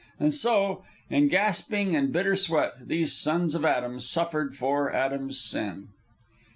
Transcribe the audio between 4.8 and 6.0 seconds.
Adam's sin.